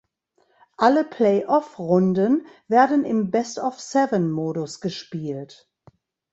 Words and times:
Alle 0.77 1.03
Play-off-Runden 1.03 2.47
werden 2.67 3.05
im 3.05 3.29
Best-of-Seven-Modus 3.29 4.79
gespielt. 4.81 5.69